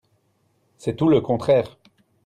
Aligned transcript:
C’est 0.79 0.95
tout 0.95 1.09
le 1.09 1.21
contraire. 1.21 1.77